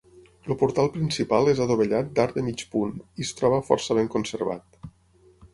[0.45, 4.85] El portal principal és adovellat d'arc de mig punt i es troba força ben conservat.